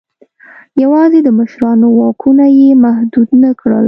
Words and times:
یوازې 0.83 1.19
د 1.23 1.27
مشرانو 1.39 1.87
واکونه 1.99 2.45
یې 2.57 2.69
محدود 2.83 3.29
نه 3.43 3.51
کړل. 3.59 3.79